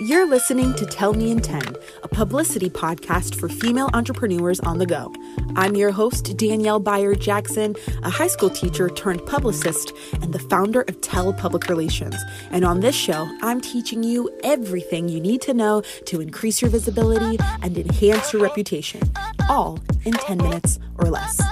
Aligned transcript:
You're 0.00 0.26
listening 0.26 0.72
to 0.76 0.86
Tell 0.86 1.12
Me 1.12 1.30
in 1.30 1.40
10, 1.40 1.60
a 2.02 2.08
publicity 2.08 2.70
podcast 2.70 3.34
for 3.34 3.50
female 3.50 3.90
entrepreneurs 3.92 4.58
on 4.60 4.78
the 4.78 4.86
go. 4.86 5.12
I'm 5.56 5.76
your 5.76 5.90
host, 5.90 6.38
Danielle 6.38 6.80
Bayard 6.80 7.20
Jackson, 7.20 7.76
a 8.02 8.08
high 8.08 8.28
school 8.28 8.48
teacher 8.48 8.88
turned 8.88 9.26
publicist 9.26 9.92
and 10.22 10.32
the 10.32 10.38
founder 10.38 10.86
of 10.88 11.02
Tell 11.02 11.34
Public 11.34 11.68
Relations. 11.68 12.16
And 12.50 12.64
on 12.64 12.80
this 12.80 12.96
show, 12.96 13.28
I'm 13.42 13.60
teaching 13.60 14.02
you 14.02 14.30
everything 14.42 15.10
you 15.10 15.20
need 15.20 15.42
to 15.42 15.52
know 15.52 15.82
to 16.06 16.22
increase 16.22 16.62
your 16.62 16.70
visibility 16.70 17.38
and 17.60 17.76
enhance 17.76 18.32
your 18.32 18.40
reputation, 18.40 19.02
all 19.50 19.78
in 20.06 20.14
10 20.14 20.38
minutes 20.38 20.78
or 20.96 21.10
less. 21.10 21.42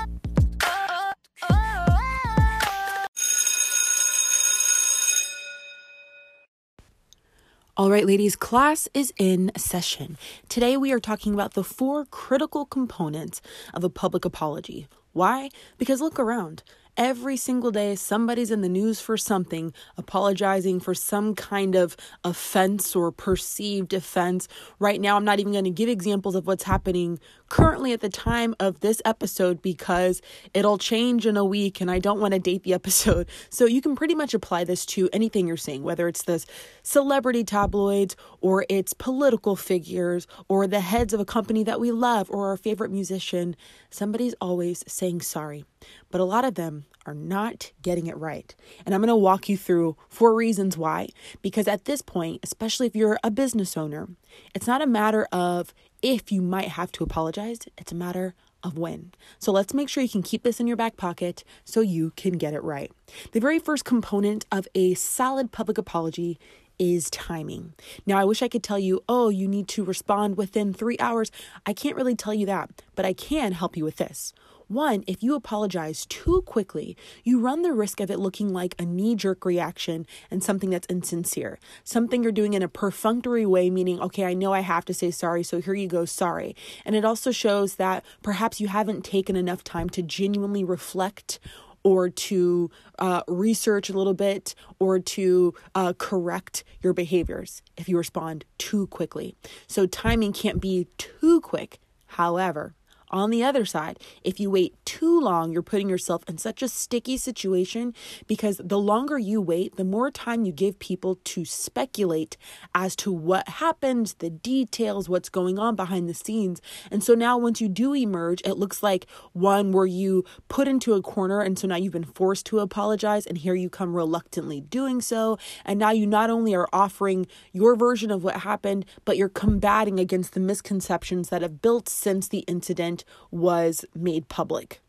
All 7.79 7.93
right, 7.93 8.05
ladies, 8.05 8.35
class 8.35 8.89
is 8.93 9.13
in 9.19 9.53
session. 9.57 10.19
Today 10.49 10.77
we 10.77 10.91
are 10.91 10.99
talking 10.99 11.33
about 11.33 11.55
the 11.55 11.63
four 11.63 12.05
critical 12.07 12.67
components 12.67 13.41
of 13.73 13.85
a 13.85 13.89
public 13.89 14.25
apology. 14.25 14.89
Why? 15.13 15.51
Because 15.79 16.01
look 16.01 16.19
around. 16.19 16.65
Every 16.99 17.37
single 17.37 17.71
day, 17.71 17.95
somebody's 17.95 18.51
in 18.51 18.61
the 18.61 18.69
news 18.69 19.01
for 19.01 19.17
something, 19.17 19.73
apologizing 19.97 20.81
for 20.81 20.95
some 20.95 21.37
kind 21.37 21.77
of 21.77 21.97
offense 22.25 22.97
or 22.97 23.13
perceived 23.13 23.95
offense. 23.95 24.49
Right 24.81 25.01
now, 25.01 25.17
I'm 25.17 25.25
not 25.25 25.39
even 25.39 25.53
going 25.53 25.63
to 25.63 25.71
give 25.71 25.89
examples 25.89 26.35
of 26.35 26.49
what's 26.49 26.65
happening 26.65 27.21
currently 27.49 27.93
at 27.93 28.01
the 28.01 28.09
time 28.09 28.57
of 28.59 28.81
this 28.81 29.01
episode 29.05 29.63
because 29.63 30.21
it'll 30.53 30.77
change 30.77 31.25
in 31.25 31.37
a 31.37 31.45
week 31.45 31.81
and 31.81 31.89
I 31.89 32.01
don't 32.01 32.19
want 32.19 32.35
to 32.35 32.41
date 32.41 32.65
the 32.65 32.75
episode. 32.81 33.29
So 33.49 33.65
you 33.65 33.81
can 33.81 33.95
pretty 33.95 34.17
much 34.17 34.35
apply 34.35 34.65
this 34.65 34.85
to 34.87 35.09
anything 35.13 35.47
you're 35.47 35.57
seeing, 35.57 35.85
whether 35.85 36.09
it's 36.09 36.25
this 36.25 36.47
celebrity 36.83 37.45
tabloids 37.45 38.17
or 38.41 38.67
it's 38.69 38.93
political 38.93 39.55
figures 39.55 40.27
or 40.49 40.67
the 40.67 40.81
heads 40.81 41.15
of 41.15 41.21
a 41.21 41.25
company 41.25 41.63
that 41.63 41.79
we 41.79 41.93
love 41.93 42.29
or 42.29 42.49
our 42.49 42.57
favorite 42.57 42.91
musician. 42.91 43.55
Somebody's 43.89 44.35
always 44.41 44.83
saying 44.89 45.21
sorry 45.21 45.65
but 46.11 46.21
a 46.21 46.25
lot 46.25 46.45
of 46.45 46.55
them 46.55 46.85
are 47.09 47.15
not 47.15 47.73
getting 47.81 48.07
it 48.07 48.17
right. 48.17 48.55
And 48.85 48.95
I'm 48.95 49.01
going 49.01 49.09
to 49.09 49.17
walk 49.17 49.49
you 49.49 49.57
through 49.57 49.97
four 50.09 50.35
reasons 50.35 50.77
why. 50.77 51.09
Because 51.41 51.67
at 51.67 51.87
this 51.87 52.03
point, 52.03 52.41
especially 52.43 52.87
if 52.87 52.95
you're 52.95 53.19
a 53.25 53.31
business 53.31 53.77
owner, 53.77 54.09
it's 54.55 54.67
not 54.67 54.83
a 54.83 54.87
matter 54.87 55.27
of 55.33 55.73
if 56.03 56.31
you 56.31 56.43
might 56.43 56.69
have 56.69 56.93
to 56.93 57.05
apologize, 57.05 57.61
it's 57.79 57.93
a 57.93 57.97
matter 57.97 58.35
of 58.63 58.77
when. 58.77 59.13
So 59.39 59.53
let's 59.53 59.73
make 59.73 59.89
sure 59.89 60.03
you 60.03 60.09
can 60.09 60.23
keep 60.23 60.43
this 60.43 60.61
in 60.61 60.67
your 60.67 60.77
back 60.77 60.97
pocket 60.97 61.45
so 61.65 61.81
you 61.81 62.13
can 62.17 62.35
get 62.35 62.55
it 62.55 62.63
right. 62.63 62.93
The 63.33 63.41
very 63.41 63.59
first 63.59 63.85
component 63.85 64.45
of 64.53 64.69
a 64.75 64.95
solid 64.95 65.51
public 65.51 65.79
apology 65.79 66.39
is 66.79 67.11
timing. 67.11 67.75
Now, 68.07 68.19
I 68.19 68.25
wish 68.25 68.43
I 68.43 68.49
could 68.49 68.63
tell 68.63 68.79
you, 68.79 69.03
oh, 69.09 69.31
you 69.31 69.49
need 69.49 69.67
to 69.69 69.85
respond 69.85 70.37
within 70.37 70.73
three 70.73 70.97
hours. 71.01 71.31
I 71.67 71.73
can't 71.73 71.97
really 71.97 72.15
tell 72.15 72.35
you 72.35 72.47
that, 72.47 72.83
but 72.95 73.05
I 73.05 73.13
can 73.13 73.53
help 73.53 73.77
you 73.77 73.85
with 73.85 73.97
this. 73.97 74.33
One, 74.69 75.03
if 75.07 75.23
you 75.23 75.35
apologize 75.35 76.05
too 76.05 76.43
quickly, 76.43 76.95
you 77.25 77.41
run 77.41 77.63
the 77.63 77.73
risk 77.73 78.01
of 78.01 78.11
it 78.11 78.19
looking 78.19 78.53
like 78.53 78.75
a 78.79 78.85
knee 78.85 79.15
jerk 79.15 79.47
reaction 79.47 80.07
and 80.31 80.45
something 80.45 80.69
that's 80.69 80.87
insincere. 80.89 81.59
Something 81.85 82.23
you're 82.23 82.33
doing 82.33 82.53
in 82.53 82.63
a 82.63 82.69
perfunctory 82.69 83.47
way, 83.47 83.71
meaning, 83.71 83.99
okay, 83.99 84.27
I 84.27 84.35
know 84.35 84.53
I 84.53 84.61
have 84.61 84.85
to 84.85 84.93
say 84.93 85.11
sorry, 85.11 85.43
so 85.43 85.63
here 85.63 85.73
you 85.73 85.89
go, 85.89 86.05
sorry. 86.05 86.55
And 86.85 86.95
it 86.95 87.03
also 87.03 87.31
shows 87.31 87.77
that 87.77 88.05
perhaps 88.23 88.61
you 88.61 88.69
haven't 88.69 89.07
taken 89.07 89.37
enough 89.37 89.65
time 89.65 89.89
to 89.91 90.03
genuinely 90.03 90.65
reflect 90.65 91.39
or 91.83 92.11
to 92.11 92.71
uh, 92.99 93.23
research 93.27 93.89
a 93.89 93.95
little 93.95 94.13
bit 94.13 94.55
or 94.79 94.99
to 94.99 95.55
uh, 95.75 95.95
correct 95.97 96.63
your 96.83 96.93
behaviors 96.93 97.63
if 97.79 97.89
you 97.89 97.97
respond 97.97 98.45
too 98.59 98.87
quickly. 98.89 99.35
So, 99.67 99.87
timing 99.87 100.35
can't 100.35 100.61
be 100.61 100.89
too 100.99 101.41
quick. 101.41 101.79
However, 102.13 102.75
on 103.11 103.31
the 103.31 103.43
other 103.43 103.65
side, 103.65 103.99
if 104.23 104.39
you 104.39 104.51
wait 104.51 104.75
too 104.85 105.21
long, 105.21 105.53
you're 105.53 105.63
putting 105.63 105.89
yourself 105.89 106.23
in 106.29 106.39
such 106.39 106.63
a 106.63 106.69
sticky 106.69 107.17
situation 107.17 107.95
because 108.27 108.61
the 108.63 108.79
longer 108.79 109.19
you 109.19 109.41
wait, 109.41 109.77
the 109.77 109.85
more 109.85 110.11
time 110.11 110.45
you 110.45 110.53
give 110.53 110.79
people 110.79 111.19
to 111.25 111.45
speculate 111.45 112.37
as 112.75 112.95
to 112.97 113.13
what 113.13 113.49
happened, 113.49 114.15
the 114.19 114.31
details, 114.31 115.09
what's 115.09 115.29
going 115.29 115.59
on 115.59 115.77
behind 115.77 116.09
the 116.09 116.15
scenes. 116.15 116.61
And 116.91 117.03
so 117.03 117.15
now, 117.15 117.39
once 117.39 117.61
you 117.61 117.69
do 117.69 117.95
emerge, 117.95 118.41
it 118.45 118.55
looks 118.55 118.83
like 118.83 119.07
one 119.33 119.73
where 119.73 119.87
you 119.87 120.25
put 120.49 120.69
into 120.69 120.95
a 120.95 121.03
corner, 121.03 121.41
and 121.41 121.59
so 121.59 121.67
now 121.67 121.77
you've 121.77 121.93
been 121.93 122.05
forced 122.05 122.47
to 122.47 122.61
apologize, 122.61 123.27
and 123.27 123.39
here 123.39 123.55
you 123.55 123.71
come 123.71 123.95
reluctantly 123.95 124.61
doing 124.61 125.01
so. 125.01 125.39
And 125.65 125.79
now 125.79 125.91
you 125.91 126.07
not 126.07 126.31
only 126.31 126.55
are 126.55 126.69
offering 126.73 127.27
your 127.53 127.77
version 127.77 128.11
of 128.11 128.25
what 128.25 128.37
happened, 128.37 128.85
but 129.05 129.17
you're 129.17 129.29
combating 129.29 129.99
against 129.99 130.35
the 130.35 130.41
misconceptions 130.41 131.29
that 131.29 131.43
have 131.43 131.63
built 131.63 131.89
since 131.89 132.29
the 132.29 132.41
incident 132.41 132.98
was 133.31 133.85
made 133.95 134.29
public. 134.29 134.81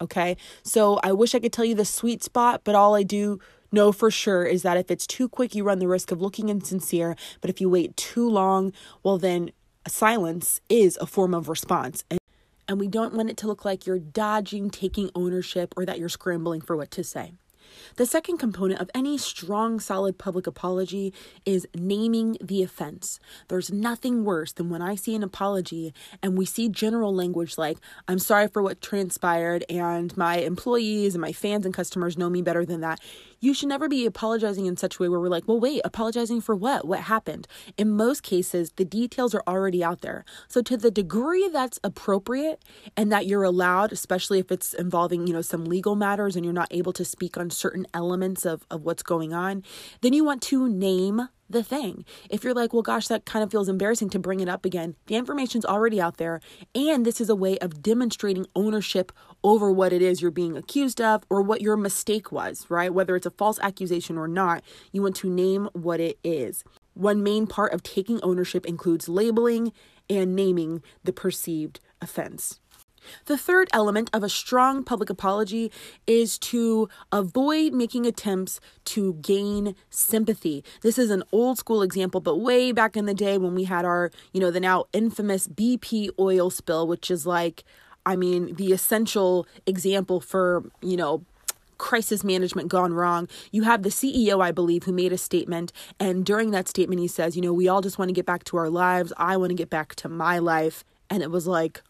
Okay. 0.00 0.36
So 0.64 0.98
I 1.02 1.12
wish 1.12 1.34
I 1.34 1.38
could 1.38 1.52
tell 1.52 1.64
you 1.64 1.76
the 1.76 1.84
sweet 1.84 2.24
spot, 2.24 2.62
but 2.64 2.74
all 2.74 2.94
I 2.94 3.04
do 3.04 3.38
know 3.70 3.92
for 3.92 4.10
sure 4.10 4.44
is 4.44 4.62
that 4.62 4.76
if 4.76 4.90
it's 4.90 5.06
too 5.06 5.28
quick, 5.28 5.54
you 5.54 5.64
run 5.64 5.78
the 5.78 5.88
risk 5.88 6.10
of 6.10 6.20
looking 6.20 6.48
insincere. 6.48 7.16
But 7.40 7.50
if 7.50 7.60
you 7.60 7.68
wait 7.68 7.96
too 7.96 8.28
long, 8.28 8.72
well, 9.02 9.18
then 9.18 9.52
silence 9.86 10.60
is 10.68 10.98
a 11.00 11.06
form 11.06 11.34
of 11.34 11.48
response. 11.48 12.04
And, 12.10 12.18
and 12.68 12.80
we 12.80 12.88
don't 12.88 13.14
want 13.14 13.30
it 13.30 13.36
to 13.38 13.46
look 13.46 13.64
like 13.64 13.86
you're 13.86 13.98
dodging 13.98 14.70
taking 14.70 15.10
ownership 15.14 15.72
or 15.76 15.86
that 15.86 15.98
you're 15.98 16.08
scrambling 16.08 16.60
for 16.60 16.76
what 16.76 16.90
to 16.92 17.04
say. 17.04 17.32
The 17.96 18.06
second 18.06 18.38
component 18.38 18.80
of 18.80 18.90
any 18.94 19.18
strong, 19.18 19.80
solid 19.80 20.18
public 20.18 20.46
apology 20.46 21.12
is 21.44 21.66
naming 21.74 22.36
the 22.40 22.62
offense. 22.62 23.18
There's 23.48 23.72
nothing 23.72 24.24
worse 24.24 24.52
than 24.52 24.70
when 24.70 24.82
I 24.82 24.94
see 24.94 25.14
an 25.14 25.22
apology 25.22 25.94
and 26.22 26.36
we 26.36 26.44
see 26.44 26.68
general 26.68 27.14
language 27.14 27.58
like, 27.58 27.78
I'm 28.08 28.18
sorry 28.18 28.48
for 28.48 28.62
what 28.62 28.80
transpired, 28.80 29.64
and 29.68 30.16
my 30.16 30.38
employees 30.38 31.14
and 31.14 31.20
my 31.22 31.32
fans 31.32 31.64
and 31.64 31.74
customers 31.74 32.18
know 32.18 32.30
me 32.30 32.42
better 32.42 32.64
than 32.64 32.80
that 32.80 33.00
you 33.42 33.52
should 33.52 33.68
never 33.68 33.88
be 33.88 34.06
apologizing 34.06 34.66
in 34.66 34.76
such 34.76 34.96
a 34.96 35.02
way 35.02 35.08
where 35.08 35.18
we're 35.18 35.28
like, 35.28 35.48
well, 35.48 35.58
wait, 35.58 35.82
apologizing 35.84 36.40
for 36.40 36.54
what? 36.54 36.86
What 36.86 37.00
happened? 37.00 37.48
In 37.76 37.90
most 37.90 38.22
cases, 38.22 38.70
the 38.76 38.84
details 38.84 39.34
are 39.34 39.42
already 39.48 39.82
out 39.82 40.00
there. 40.00 40.24
So, 40.46 40.62
to 40.62 40.76
the 40.76 40.92
degree 40.92 41.48
that's 41.48 41.80
appropriate 41.82 42.64
and 42.96 43.10
that 43.10 43.26
you're 43.26 43.42
allowed, 43.42 43.92
especially 43.92 44.38
if 44.38 44.52
it's 44.52 44.74
involving, 44.74 45.26
you 45.26 45.32
know, 45.32 45.42
some 45.42 45.64
legal 45.64 45.96
matters 45.96 46.36
and 46.36 46.44
you're 46.44 46.54
not 46.54 46.68
able 46.70 46.92
to 46.92 47.04
speak 47.04 47.36
on 47.36 47.50
certain 47.62 47.86
elements 47.94 48.44
of, 48.44 48.66
of 48.70 48.82
what's 48.82 49.02
going 49.02 49.32
on, 49.32 49.62
then 50.02 50.12
you 50.12 50.24
want 50.24 50.42
to 50.42 50.68
name 50.68 51.28
the 51.48 51.62
thing. 51.62 52.04
If 52.28 52.42
you're 52.42 52.54
like, 52.54 52.72
well, 52.72 52.82
gosh, 52.82 53.08
that 53.08 53.24
kind 53.24 53.42
of 53.42 53.50
feels 53.50 53.68
embarrassing 53.68 54.10
to 54.10 54.18
bring 54.18 54.40
it 54.40 54.48
up 54.48 54.64
again, 54.64 54.96
the 55.06 55.16
information's 55.16 55.64
already 55.64 56.00
out 56.00 56.16
there. 56.16 56.40
And 56.74 57.04
this 57.04 57.20
is 57.20 57.28
a 57.28 57.36
way 57.36 57.58
of 57.58 57.82
demonstrating 57.82 58.46
ownership 58.56 59.12
over 59.44 59.70
what 59.70 59.92
it 59.92 60.02
is 60.02 60.20
you're 60.20 60.30
being 60.30 60.56
accused 60.56 61.00
of 61.00 61.22
or 61.30 61.42
what 61.42 61.60
your 61.60 61.76
mistake 61.76 62.32
was, 62.32 62.66
right? 62.68 62.92
Whether 62.92 63.16
it's 63.16 63.26
a 63.26 63.30
false 63.30 63.58
accusation 63.60 64.18
or 64.18 64.28
not, 64.28 64.64
you 64.92 65.02
want 65.02 65.16
to 65.16 65.30
name 65.30 65.68
what 65.72 66.00
it 66.00 66.18
is. 66.24 66.64
One 66.94 67.22
main 67.22 67.46
part 67.46 67.72
of 67.72 67.82
taking 67.82 68.20
ownership 68.22 68.66
includes 68.66 69.08
labeling 69.08 69.72
and 70.10 70.34
naming 70.34 70.82
the 71.04 71.12
perceived 71.12 71.80
offense. 72.00 72.60
The 73.26 73.38
third 73.38 73.68
element 73.72 74.10
of 74.12 74.22
a 74.22 74.28
strong 74.28 74.84
public 74.84 75.10
apology 75.10 75.70
is 76.06 76.38
to 76.38 76.88
avoid 77.10 77.72
making 77.72 78.06
attempts 78.06 78.60
to 78.86 79.14
gain 79.14 79.74
sympathy. 79.90 80.64
This 80.82 80.98
is 80.98 81.10
an 81.10 81.22
old 81.32 81.58
school 81.58 81.82
example, 81.82 82.20
but 82.20 82.38
way 82.38 82.72
back 82.72 82.96
in 82.96 83.06
the 83.06 83.14
day 83.14 83.38
when 83.38 83.54
we 83.54 83.64
had 83.64 83.84
our, 83.84 84.10
you 84.32 84.40
know, 84.40 84.50
the 84.50 84.60
now 84.60 84.84
infamous 84.92 85.48
BP 85.48 86.10
oil 86.18 86.50
spill, 86.50 86.86
which 86.86 87.10
is 87.10 87.26
like, 87.26 87.64
I 88.04 88.16
mean, 88.16 88.54
the 88.56 88.72
essential 88.72 89.46
example 89.66 90.20
for, 90.20 90.64
you 90.80 90.96
know, 90.96 91.24
crisis 91.78 92.22
management 92.22 92.68
gone 92.68 92.94
wrong. 92.94 93.28
You 93.50 93.62
have 93.62 93.82
the 93.82 93.88
CEO, 93.88 94.40
I 94.40 94.52
believe, 94.52 94.84
who 94.84 94.92
made 94.92 95.12
a 95.12 95.18
statement. 95.18 95.72
And 95.98 96.24
during 96.24 96.52
that 96.52 96.68
statement, 96.68 97.00
he 97.00 97.08
says, 97.08 97.34
you 97.34 97.42
know, 97.42 97.52
we 97.52 97.66
all 97.66 97.80
just 97.80 97.98
want 97.98 98.08
to 98.08 98.14
get 98.14 98.24
back 98.24 98.44
to 98.44 98.56
our 98.56 98.70
lives. 98.70 99.12
I 99.16 99.36
want 99.36 99.50
to 99.50 99.56
get 99.56 99.68
back 99.68 99.96
to 99.96 100.08
my 100.08 100.38
life. 100.38 100.84
And 101.10 101.24
it 101.24 101.30
was 101.30 101.48
like, 101.48 101.82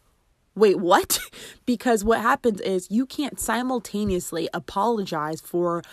wait, 0.55 0.79
what? 0.79 1.19
because 1.65 2.03
what 2.03 2.21
happens 2.21 2.61
is 2.61 2.91
you 2.91 3.05
can't 3.05 3.39
simultaneously 3.39 4.49
apologize 4.53 5.41
for 5.41 5.83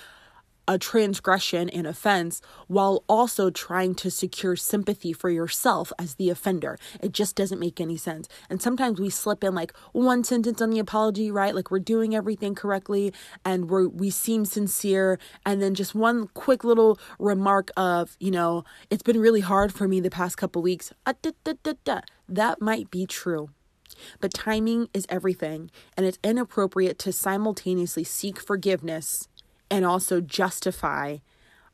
a 0.70 0.78
transgression 0.78 1.68
and 1.68 1.84
offense 1.84 2.40
while 2.68 3.02
also 3.08 3.50
trying 3.50 3.92
to 3.92 4.08
secure 4.08 4.54
sympathy 4.54 5.12
for 5.12 5.28
yourself 5.28 5.92
as 5.98 6.14
the 6.14 6.30
offender. 6.30 6.78
It 7.02 7.10
just 7.10 7.34
doesn't 7.34 7.58
make 7.58 7.80
any 7.80 7.96
sense. 7.96 8.28
And 8.48 8.62
sometimes 8.62 9.00
we 9.00 9.10
slip 9.10 9.42
in 9.42 9.52
like 9.52 9.72
one 9.90 10.22
sentence 10.22 10.62
on 10.62 10.70
the 10.70 10.78
apology, 10.78 11.28
right? 11.28 11.56
Like 11.56 11.72
we're 11.72 11.80
doing 11.80 12.14
everything 12.14 12.54
correctly 12.54 13.12
and 13.44 13.68
we 13.68 13.88
we 13.88 14.10
seem 14.10 14.44
sincere 14.44 15.18
and 15.44 15.60
then 15.60 15.74
just 15.74 15.92
one 15.92 16.28
quick 16.34 16.62
little 16.62 17.00
remark 17.18 17.72
of, 17.76 18.16
you 18.20 18.30
know, 18.30 18.62
it's 18.90 19.02
been 19.02 19.18
really 19.18 19.40
hard 19.40 19.72
for 19.72 19.88
me 19.88 19.98
the 19.98 20.08
past 20.08 20.36
couple 20.36 20.62
weeks. 20.62 20.92
Uh, 21.04 21.14
da, 21.20 21.32
da, 21.42 21.74
da, 21.82 22.00
that 22.28 22.60
might 22.60 22.92
be 22.92 23.06
true. 23.06 23.50
But 24.20 24.34
timing 24.34 24.88
is 24.92 25.06
everything, 25.08 25.70
and 25.96 26.06
it's 26.06 26.18
inappropriate 26.22 26.98
to 27.00 27.12
simultaneously 27.12 28.04
seek 28.04 28.40
forgiveness 28.40 29.28
and 29.70 29.84
also 29.84 30.20
justify 30.20 31.18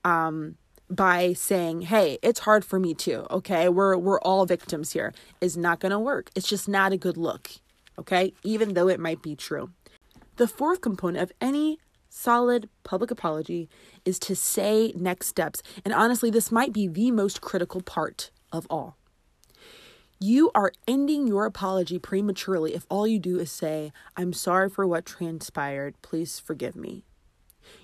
um, 0.04 0.56
by 0.88 1.32
saying, 1.32 1.82
"Hey, 1.82 2.18
it's 2.22 2.40
hard 2.40 2.64
for 2.64 2.78
me 2.78 2.94
too." 2.94 3.26
Okay? 3.30 3.68
We're 3.68 3.96
we're 3.96 4.20
all 4.20 4.46
victims 4.46 4.92
here 4.92 5.12
is 5.40 5.56
not 5.56 5.80
going 5.80 5.92
to 5.92 5.98
work. 5.98 6.30
It's 6.34 6.48
just 6.48 6.68
not 6.68 6.92
a 6.92 6.96
good 6.96 7.16
look. 7.16 7.50
Okay? 7.98 8.32
Even 8.42 8.74
though 8.74 8.88
it 8.88 9.00
might 9.00 9.22
be 9.22 9.34
true. 9.34 9.70
The 10.36 10.46
fourth 10.46 10.82
component 10.82 11.22
of 11.22 11.32
any 11.40 11.78
solid 12.16 12.68
public 12.82 13.10
apology 13.10 13.68
is 14.04 14.18
to 14.18 14.34
say 14.34 14.92
next 14.96 15.28
steps. 15.28 15.62
And 15.84 15.92
honestly, 15.92 16.30
this 16.30 16.50
might 16.52 16.72
be 16.72 16.88
the 16.88 17.10
most 17.10 17.40
critical 17.40 17.82
part 17.82 18.30
of 18.52 18.66
all. 18.70 18.96
You 20.18 20.50
are 20.54 20.72
ending 20.88 21.26
your 21.26 21.44
apology 21.44 21.98
prematurely 21.98 22.74
if 22.74 22.86
all 22.88 23.06
you 23.06 23.18
do 23.18 23.38
is 23.38 23.50
say, 23.50 23.92
I'm 24.16 24.32
sorry 24.32 24.70
for 24.70 24.86
what 24.86 25.04
transpired. 25.04 26.00
Please 26.00 26.38
forgive 26.38 26.74
me 26.74 27.04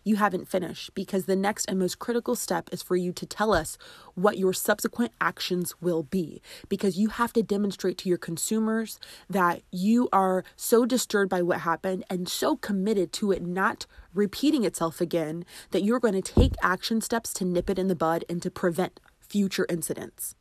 you 0.04 0.16
haven't 0.16 0.48
finished 0.48 0.94
because 0.94 1.26
the 1.26 1.36
next 1.36 1.66
and 1.66 1.78
most 1.78 1.98
critical 1.98 2.34
step 2.34 2.68
is 2.72 2.82
for 2.82 2.96
you 2.96 3.12
to 3.12 3.26
tell 3.26 3.52
us 3.52 3.78
what 4.14 4.38
your 4.38 4.52
subsequent 4.52 5.12
actions 5.20 5.74
will 5.80 6.02
be 6.02 6.40
because 6.68 6.98
you 6.98 7.08
have 7.08 7.32
to 7.32 7.42
demonstrate 7.42 7.98
to 7.98 8.08
your 8.08 8.18
consumers 8.18 8.98
that 9.28 9.62
you 9.70 10.08
are 10.12 10.44
so 10.56 10.84
disturbed 10.84 11.30
by 11.30 11.42
what 11.42 11.60
happened 11.60 12.04
and 12.10 12.28
so 12.28 12.56
committed 12.56 13.12
to 13.12 13.32
it 13.32 13.42
not 13.42 13.86
repeating 14.14 14.64
itself 14.64 15.00
again 15.00 15.44
that 15.70 15.82
you're 15.82 16.00
going 16.00 16.20
to 16.20 16.22
take 16.22 16.54
action 16.62 17.00
steps 17.00 17.32
to 17.32 17.44
nip 17.44 17.70
it 17.70 17.78
in 17.78 17.88
the 17.88 17.96
bud 17.96 18.24
and 18.28 18.42
to 18.42 18.50
prevent 18.50 19.00
future 19.20 19.66
incidents. 19.68 20.34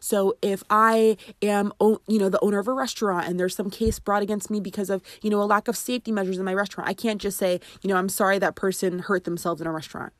So 0.00 0.36
if 0.42 0.62
I 0.70 1.16
am, 1.42 1.72
you 1.80 2.18
know, 2.18 2.28
the 2.28 2.40
owner 2.40 2.58
of 2.58 2.68
a 2.68 2.72
restaurant 2.72 3.26
and 3.28 3.38
there's 3.38 3.54
some 3.54 3.70
case 3.70 3.98
brought 3.98 4.22
against 4.22 4.50
me 4.50 4.60
because 4.60 4.90
of, 4.90 5.02
you 5.22 5.30
know, 5.30 5.42
a 5.42 5.44
lack 5.44 5.68
of 5.68 5.76
safety 5.76 6.12
measures 6.12 6.38
in 6.38 6.44
my 6.44 6.54
restaurant, 6.54 6.88
I 6.88 6.94
can't 6.94 7.20
just 7.20 7.38
say, 7.38 7.60
you 7.82 7.88
know, 7.88 7.96
I'm 7.96 8.08
sorry 8.08 8.38
that 8.38 8.54
person 8.54 9.00
hurt 9.00 9.24
themselves 9.24 9.60
in 9.60 9.66
a 9.66 9.72
restaurant 9.72 10.12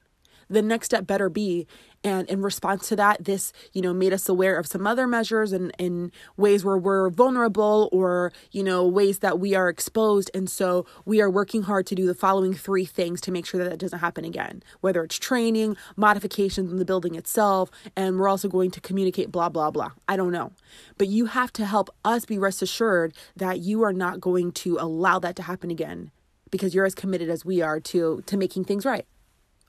the 0.51 0.63
next 0.63 0.87
step 0.87 1.07
better 1.07 1.31
be. 1.31 1.67
And 2.03 2.29
in 2.31 2.41
response 2.41 2.89
to 2.89 2.97
that 2.97 3.25
this 3.25 3.53
you 3.73 3.83
know 3.83 3.93
made 3.93 4.13
us 4.13 4.29
aware 4.29 4.59
of 4.59 4.67
some 4.67 4.87
other 4.87 5.07
measures 5.07 5.53
and 5.53 5.71
in 5.79 6.13
ways 6.37 6.65
where 6.65 6.79
we're 6.79 7.11
vulnerable 7.11 7.89
or 7.93 8.33
you 8.51 8.63
know 8.63 8.87
ways 8.87 9.19
that 9.21 9.39
we 9.39 9.55
are 9.55 9.69
exposed. 9.69 10.31
And 10.35 10.49
so 10.51 10.87
we 11.05 11.21
are 11.21 11.31
working 11.31 11.63
hard 11.63 11.87
to 11.87 11.95
do 11.95 12.07
the 12.07 12.15
following 12.15 12.55
three 12.55 12.85
things 12.87 13.21
to 13.23 13.31
make 13.31 13.47
sure 13.47 13.63
that 13.63 13.71
that 13.71 13.79
doesn't 13.79 13.99
happen 13.99 14.25
again 14.25 14.63
whether 14.81 15.05
it's 15.05 15.19
training 15.19 15.77
modifications 15.97 16.71
in 16.71 16.79
the 16.79 16.85
building 16.85 17.15
itself 17.15 17.71
and 17.95 18.19
we're 18.19 18.29
also 18.29 18.49
going 18.49 18.71
to 18.71 18.81
communicate 18.81 19.31
blah 19.31 19.49
blah 19.49 19.71
blah. 19.71 19.91
I 20.09 20.17
don't 20.17 20.33
know. 20.33 20.53
But 20.99 21.09
you 21.09 21.27
have 21.27 21.53
to 21.55 21.67
help 21.67 21.91
us 22.05 22.25
be 22.25 22.39
rest 22.39 22.63
assured 22.63 23.15
that 23.37 23.61
you 23.61 23.83
are 23.83 23.93
not 23.93 24.21
going 24.21 24.53
to 24.53 24.79
allow 24.79 25.19
that 25.19 25.37
to 25.37 25.43
happen 25.43 25.71
again 25.71 26.11
because 26.51 26.75
you're 26.75 26.87
as 26.87 26.95
committed 26.95 27.29
as 27.29 27.45
we 27.45 27.63
are 27.63 27.79
to 27.81 28.23
to 28.27 28.37
making 28.37 28.65
things 28.65 28.85
right 28.85 29.07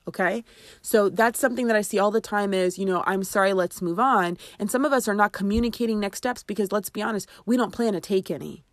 Okay. 0.08 0.42
So 0.80 1.08
that's 1.08 1.38
something 1.38 1.68
that 1.68 1.76
I 1.76 1.82
see 1.82 1.98
all 1.98 2.10
the 2.10 2.20
time 2.20 2.52
is, 2.52 2.78
you 2.78 2.84
know, 2.84 3.04
I'm 3.06 3.22
sorry, 3.22 3.52
let's 3.52 3.80
move 3.80 4.00
on. 4.00 4.36
And 4.58 4.70
some 4.70 4.84
of 4.84 4.92
us 4.92 5.06
are 5.06 5.14
not 5.14 5.32
communicating 5.32 6.00
next 6.00 6.18
steps 6.18 6.42
because 6.42 6.72
let's 6.72 6.90
be 6.90 7.02
honest, 7.02 7.28
we 7.46 7.56
don't 7.56 7.72
plan 7.72 7.92
to 7.92 8.00
take 8.00 8.30
any. 8.30 8.64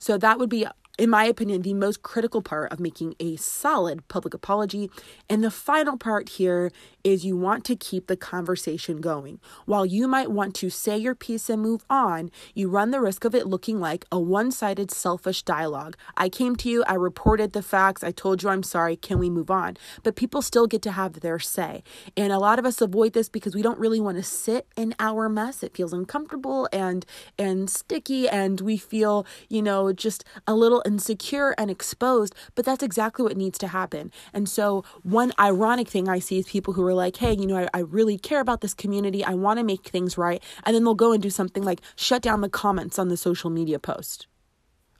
So 0.00 0.18
that 0.18 0.38
would 0.38 0.50
be 0.50 0.66
in 0.96 1.10
my 1.10 1.24
opinion, 1.24 1.62
the 1.62 1.74
most 1.74 2.02
critical 2.02 2.40
part 2.40 2.72
of 2.72 2.78
making 2.78 3.16
a 3.18 3.34
solid 3.36 4.06
public 4.06 4.32
apology. 4.32 4.90
And 5.28 5.42
the 5.42 5.50
final 5.50 5.96
part 5.96 6.28
here 6.28 6.70
is 7.02 7.24
you 7.24 7.36
want 7.36 7.64
to 7.64 7.74
keep 7.74 8.06
the 8.06 8.16
conversation 8.16 9.00
going. 9.00 9.40
While 9.66 9.84
you 9.84 10.06
might 10.06 10.30
want 10.30 10.54
to 10.56 10.70
say 10.70 10.96
your 10.96 11.16
piece 11.16 11.50
and 11.50 11.60
move 11.60 11.84
on, 11.90 12.30
you 12.54 12.68
run 12.68 12.92
the 12.92 13.00
risk 13.00 13.24
of 13.24 13.34
it 13.34 13.46
looking 13.46 13.80
like 13.80 14.04
a 14.12 14.20
one 14.20 14.52
sided, 14.52 14.92
selfish 14.92 15.42
dialogue. 15.42 15.96
I 16.16 16.28
came 16.28 16.54
to 16.56 16.68
you, 16.68 16.84
I 16.86 16.94
reported 16.94 17.52
the 17.52 17.62
facts, 17.62 18.04
I 18.04 18.12
told 18.12 18.42
you 18.42 18.48
I'm 18.48 18.62
sorry, 18.62 18.94
can 18.94 19.18
we 19.18 19.28
move 19.28 19.50
on? 19.50 19.76
But 20.04 20.16
people 20.16 20.42
still 20.42 20.68
get 20.68 20.80
to 20.82 20.92
have 20.92 21.20
their 21.20 21.40
say. 21.40 21.82
And 22.16 22.32
a 22.32 22.38
lot 22.38 22.60
of 22.60 22.64
us 22.64 22.80
avoid 22.80 23.14
this 23.14 23.28
because 23.28 23.54
we 23.54 23.62
don't 23.62 23.78
really 23.80 24.00
want 24.00 24.16
to 24.18 24.22
sit 24.22 24.68
in 24.76 24.94
our 25.00 25.28
mess. 25.28 25.62
It 25.64 25.76
feels 25.76 25.92
uncomfortable 25.92 26.68
and 26.72 27.04
and 27.36 27.68
sticky 27.68 28.28
and 28.28 28.60
we 28.60 28.76
feel, 28.76 29.26
you 29.48 29.60
know, 29.60 29.92
just 29.92 30.24
a 30.46 30.54
little 30.54 30.83
insecure 30.84 31.54
and 31.58 31.70
exposed, 31.70 32.34
but 32.54 32.64
that's 32.64 32.82
exactly 32.82 33.24
what 33.24 33.36
needs 33.36 33.58
to 33.58 33.68
happen. 33.68 34.12
And 34.32 34.48
so, 34.48 34.84
one 35.02 35.32
ironic 35.38 35.88
thing 35.88 36.08
I 36.08 36.18
see 36.18 36.38
is 36.38 36.46
people 36.48 36.74
who 36.74 36.84
are 36.86 36.94
like, 36.94 37.16
hey, 37.16 37.32
you 37.32 37.46
know, 37.46 37.56
I, 37.56 37.68
I 37.74 37.80
really 37.80 38.18
care 38.18 38.40
about 38.40 38.60
this 38.60 38.74
community. 38.74 39.24
I 39.24 39.34
want 39.34 39.58
to 39.58 39.64
make 39.64 39.88
things 39.88 40.18
right. 40.18 40.42
And 40.64 40.74
then 40.74 40.84
they'll 40.84 40.94
go 40.94 41.12
and 41.12 41.22
do 41.22 41.30
something 41.30 41.62
like 41.62 41.80
shut 41.96 42.22
down 42.22 42.40
the 42.40 42.48
comments 42.48 42.98
on 42.98 43.08
the 43.08 43.16
social 43.16 43.50
media 43.50 43.78
post. 43.78 44.26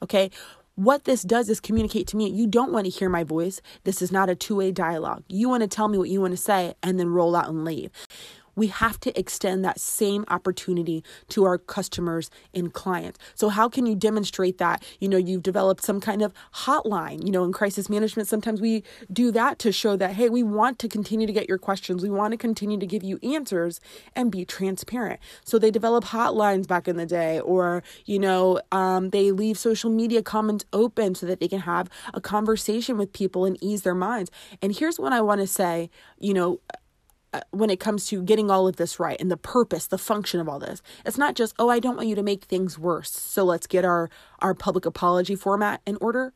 Okay. 0.03 0.31
What 0.77 1.05
this 1.05 1.23
does 1.23 1.49
is 1.49 1.61
communicate 1.61 2.09
to 2.09 2.17
me 2.17 2.29
you 2.29 2.49
don't 2.49 2.73
want 2.73 2.87
to 2.87 2.91
hear 2.91 3.09
my 3.09 3.23
voice. 3.23 3.61
This 3.85 4.03
is 4.03 4.11
not 4.11 4.29
a 4.29 4.35
two 4.35 4.57
way 4.57 4.73
dialogue. 4.73 5.23
You 5.29 5.49
want 5.49 5.63
to 5.63 5.69
tell 5.69 5.87
me 5.87 5.99
what 5.99 6.09
you 6.09 6.21
want 6.21 6.33
to 6.33 6.37
say 6.37 6.75
and 6.83 6.99
then 6.99 7.11
roll 7.11 7.37
out 7.37 7.49
and 7.49 7.65
leave 7.65 7.91
we 8.57 8.69
have 8.69 8.99
to 9.01 9.19
extend 9.19 9.65
that 9.65 9.81
same 9.81 10.25
opportunity 10.29 11.03
to 11.29 11.45
our 11.45 11.59
customers 11.59 12.31
and 12.53 12.73
clients. 12.73 13.19
So 13.35 13.49
how 13.49 13.69
can 13.69 13.87
you 13.87 13.95
demonstrate 13.95 14.59
that? 14.59 14.83
You 15.01 15.09
know, 15.09 15.17
you've 15.17 15.43
developed 15.43 15.85
some 15.85 16.01
kind 16.01 16.23
of 16.23 16.33
hotline. 16.55 17.25
You 17.25 17.33
know, 17.33 17.45
in 17.45 17.53
crisis 17.53 17.89
management, 17.89 18.29
sometimes 18.29 18.61
we 18.61 18.83
do 19.13 19.31
that 19.33 19.59
to 19.61 19.73
show 19.73 19.97
that, 19.97 20.13
hey, 20.13 20.29
we 20.29 20.43
want 20.43 20.79
to 20.81 20.89
continue 20.89 21.27
to 21.27 21.33
get 21.33 21.49
your 21.49 21.59
questions. 21.59 22.03
We 22.03 22.11
want 22.11 22.33
to 22.33 22.37
continue 22.37 22.79
to 22.79 22.87
give 22.87 23.03
you 23.03 23.19
answers 23.23 23.81
and 24.15 24.31
be 24.31 24.45
transparent. 24.45 25.21
So 25.45 25.59
they 25.59 25.71
develop 25.71 26.05
hotlines 26.05 26.67
back 26.67 26.89
in 26.89 26.97
the 26.97 27.07
day, 27.07 27.41
or, 27.41 27.83
you 28.05 28.19
know, 28.19 28.61
um, 28.73 29.11
they 29.11 29.31
leave 29.33 29.59
social 29.59 29.91
media 29.91 30.23
comments 30.23 30.65
open 30.73 31.15
so 31.15 31.27
that 31.27 31.41
they 31.41 31.49
can 31.49 31.61
have 31.61 31.89
a 32.13 32.21
conversation 32.21 32.97
with 32.97 33.13
people 33.13 33.45
and 33.45 33.57
ease 33.63 33.83
their 33.83 33.95
minds. 33.95 34.31
And 34.63 34.75
here's 34.75 34.99
what 34.99 35.13
I 35.13 35.21
want 35.21 35.41
to 35.41 35.47
say, 35.47 35.91
you 36.19 36.35
know, 36.35 36.61
Uh, 37.35 37.41
when 37.51 37.69
it 37.69 37.81
comes 37.81 38.07
to 38.07 38.23
getting 38.23 38.49
all 38.49 38.69
of 38.69 38.77
this 38.77 39.01
right 39.01 39.21
and 39.21 39.29
the 39.29 39.37
purpose, 39.37 39.89
the 39.89 39.99
function 39.99 40.39
of 40.39 40.49
all 40.49 40.61
this. 40.61 40.81
It's 41.05 41.19
not 41.19 41.35
just, 41.35 41.53
oh, 41.59 41.69
I 41.69 41.81
don't 41.81 41.97
want 41.97 42.07
you 42.07 42.15
to 42.15 42.23
make 42.23 42.45
things 42.45 42.79
worse. 42.79 43.11
So 43.11 43.43
let's 43.43 43.67
get 43.67 43.85
our, 43.85 44.09
our 44.39 44.55
public 44.55 44.87
apology 44.87 45.35
format 45.35 45.81
in 45.85 45.99
order. 46.01 46.33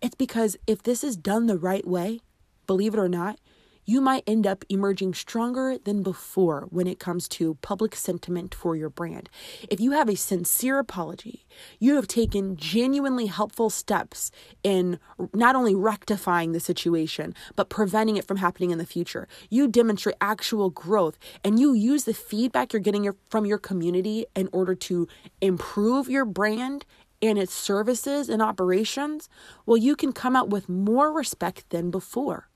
It's 0.00 0.14
because 0.14 0.56
if 0.68 0.84
this 0.84 1.02
is 1.02 1.16
done 1.16 1.46
the 1.46 1.58
right 1.58 1.84
way, 1.84 2.20
believe 2.68 2.94
it 2.94 3.00
or 3.00 3.08
not, 3.08 3.40
you 3.86 4.00
might 4.00 4.24
end 4.26 4.46
up 4.46 4.64
emerging 4.68 5.14
stronger 5.14 5.78
than 5.78 6.02
before 6.02 6.66
when 6.70 6.86
it 6.86 6.98
comes 6.98 7.28
to 7.28 7.54
public 7.62 7.94
sentiment 7.94 8.54
for 8.54 8.76
your 8.76 8.90
brand. 8.90 9.30
If 9.70 9.80
you 9.80 9.92
have 9.92 10.08
a 10.08 10.16
sincere 10.16 10.78
apology, 10.78 11.46
you 11.78 11.94
have 11.94 12.08
taken 12.08 12.56
genuinely 12.56 13.26
helpful 13.26 13.70
steps 13.70 14.30
in 14.62 14.98
not 15.32 15.56
only 15.56 15.74
rectifying 15.74 16.52
the 16.52 16.60
situation, 16.60 17.34
but 17.54 17.68
preventing 17.70 18.16
it 18.16 18.26
from 18.26 18.38
happening 18.38 18.72
in 18.72 18.78
the 18.78 18.84
future. 18.84 19.28
You 19.48 19.68
demonstrate 19.68 20.16
actual 20.20 20.68
growth 20.68 21.18
and 21.44 21.58
you 21.58 21.72
use 21.72 22.04
the 22.04 22.14
feedback 22.14 22.72
you're 22.72 22.80
getting 22.80 23.10
from 23.30 23.46
your 23.46 23.58
community 23.58 24.26
in 24.34 24.48
order 24.52 24.74
to 24.74 25.06
improve 25.40 26.10
your 26.10 26.24
brand 26.24 26.84
and 27.22 27.38
its 27.38 27.54
services 27.54 28.28
and 28.28 28.42
operations, 28.42 29.28
well, 29.64 29.76
you 29.76 29.96
can 29.96 30.12
come 30.12 30.36
out 30.36 30.50
with 30.50 30.68
more 30.68 31.12
respect 31.12 31.70
than 31.70 31.90
before. 31.90 32.48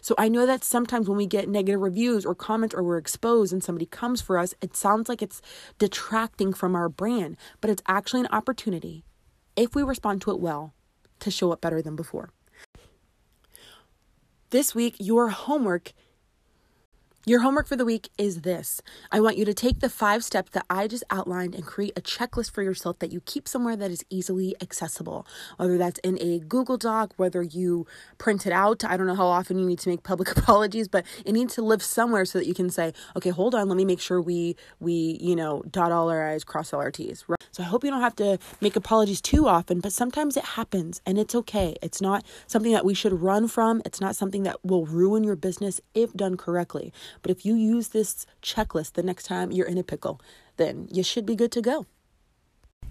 So 0.00 0.14
I 0.18 0.28
know 0.28 0.46
that 0.46 0.64
sometimes 0.64 1.08
when 1.08 1.16
we 1.16 1.26
get 1.26 1.48
negative 1.48 1.80
reviews 1.80 2.24
or 2.24 2.34
comments 2.34 2.74
or 2.74 2.82
we're 2.82 2.98
exposed 2.98 3.52
and 3.52 3.62
somebody 3.62 3.86
comes 3.86 4.20
for 4.20 4.38
us, 4.38 4.54
it 4.60 4.76
sounds 4.76 5.08
like 5.08 5.22
it's 5.22 5.42
detracting 5.78 6.52
from 6.52 6.74
our 6.74 6.88
brand, 6.88 7.36
but 7.60 7.70
it's 7.70 7.82
actually 7.86 8.20
an 8.20 8.28
opportunity, 8.30 9.04
if 9.56 9.74
we 9.74 9.82
respond 9.82 10.22
to 10.22 10.30
it 10.30 10.40
well, 10.40 10.74
to 11.20 11.30
show 11.30 11.52
up 11.52 11.60
better 11.60 11.80
than 11.80 11.96
before. 11.96 12.30
This 14.50 14.74
week, 14.74 14.96
your 14.98 15.30
homework 15.30 15.92
your 17.26 17.40
homework 17.40 17.66
for 17.66 17.76
the 17.76 17.86
week 17.86 18.10
is 18.18 18.42
this 18.42 18.82
I 19.10 19.20
want 19.20 19.38
you 19.38 19.46
to 19.46 19.54
take 19.54 19.80
the 19.80 19.88
five 19.88 20.22
steps 20.22 20.50
that 20.52 20.66
I 20.68 20.86
just 20.86 21.04
outlined 21.10 21.54
and 21.54 21.64
create 21.64 21.92
a 21.96 22.02
checklist 22.02 22.50
for 22.50 22.62
yourself 22.62 22.98
that 22.98 23.12
you 23.12 23.20
keep 23.22 23.48
somewhere 23.48 23.76
that 23.76 23.90
is 23.90 24.04
easily 24.10 24.54
accessible, 24.60 25.26
whether 25.56 25.78
that's 25.78 25.98
in 26.00 26.18
a 26.20 26.40
Google 26.40 26.76
Doc, 26.76 27.14
whether 27.16 27.42
you 27.42 27.86
print 28.18 28.46
it 28.46 28.52
out. 28.52 28.84
I 28.84 28.98
don't 28.98 29.06
know 29.06 29.14
how 29.14 29.26
often 29.26 29.58
you 29.58 29.66
need 29.66 29.78
to 29.80 29.88
make 29.88 30.02
public 30.02 30.30
apologies, 30.36 30.88
but 30.88 31.06
it 31.24 31.32
needs 31.32 31.54
to 31.54 31.62
live 31.62 31.82
somewhere 31.82 32.26
so 32.26 32.38
that 32.38 32.46
you 32.46 32.54
can 32.54 32.68
say, 32.68 32.92
okay, 33.16 33.30
hold 33.30 33.54
on, 33.54 33.68
let 33.68 33.76
me 33.76 33.84
make 33.84 34.00
sure 34.00 34.20
we, 34.20 34.56
we, 34.78 35.18
you 35.20 35.34
know, 35.34 35.62
dot 35.70 35.92
all 35.92 36.10
our 36.10 36.28
I's, 36.28 36.44
cross 36.44 36.72
all 36.72 36.80
our 36.80 36.90
T's. 36.90 37.24
Right? 37.26 37.43
So 37.54 37.62
I 37.62 37.66
hope 37.66 37.84
you 37.84 37.90
don't 37.90 38.00
have 38.00 38.16
to 38.16 38.40
make 38.60 38.74
apologies 38.74 39.20
too 39.20 39.46
often, 39.46 39.78
but 39.78 39.92
sometimes 39.92 40.36
it 40.36 40.44
happens 40.44 41.00
and 41.06 41.18
it's 41.18 41.36
okay. 41.36 41.76
It's 41.80 42.00
not 42.00 42.24
something 42.48 42.72
that 42.72 42.84
we 42.84 42.94
should 42.94 43.22
run 43.22 43.46
from, 43.46 43.80
it's 43.84 44.00
not 44.00 44.16
something 44.16 44.42
that 44.42 44.58
will 44.64 44.86
ruin 44.86 45.22
your 45.22 45.36
business 45.36 45.80
if 45.94 46.12
done 46.14 46.36
correctly. 46.36 46.92
But 47.22 47.30
if 47.30 47.46
you 47.46 47.54
use 47.54 47.88
this 47.88 48.26
checklist 48.42 48.94
the 48.94 49.04
next 49.04 49.26
time 49.26 49.52
you're 49.52 49.68
in 49.68 49.78
a 49.78 49.84
pickle, 49.84 50.20
then 50.56 50.88
you 50.90 51.04
should 51.04 51.26
be 51.26 51.36
good 51.36 51.52
to 51.52 51.62
go. 51.62 51.86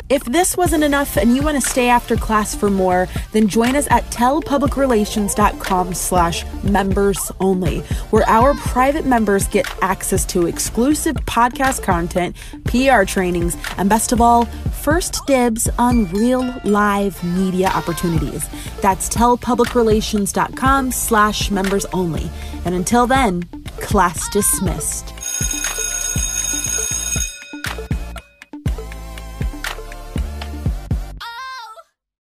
If 0.10 0.24
this 0.26 0.56
wasn't 0.58 0.84
enough 0.84 1.18
and 1.18 1.36
you 1.36 1.42
want 1.42 1.62
to 1.62 1.70
stay 1.70 1.88
after 1.90 2.16
class 2.16 2.54
for 2.54 2.70
more, 2.70 3.08
then 3.32 3.48
join 3.48 3.76
us 3.76 3.88
at 3.90 4.04
tellpublicrelations.com 4.12 5.94
slash 5.94 6.46
members 6.64 7.32
only, 7.40 7.80
where 8.12 8.28
our 8.28 8.54
private 8.56 9.06
members 9.06 9.48
get 9.48 9.66
access 9.82 10.26
to 10.26 10.46
exclusive 10.46 11.16
podcast 11.26 11.84
content, 11.84 12.36
PR 12.66 13.06
trainings, 13.06 13.58
and 13.78 13.90
best 13.90 14.12
of 14.12 14.22
all, 14.22 14.46
first 14.84 15.26
dibs 15.26 15.70
on 15.80 16.06
real 16.12 16.54
live 16.64 17.24
media 17.24 17.70
opportunities. 17.70 18.48
That's 18.82 19.10
tellpublicrelations.com 19.10 20.92
slash 20.92 21.50
members 21.50 21.86
only. 21.86 22.30
And 22.66 22.76
until 22.76 23.08
then, 23.08 23.44
Class 23.80 24.30
dismissed. 24.30 25.23